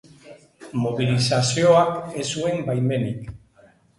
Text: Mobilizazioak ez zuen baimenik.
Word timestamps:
Mobilizazioak 0.85 2.17
ez 2.23 2.25
zuen 2.37 2.65
baimenik. 2.71 3.31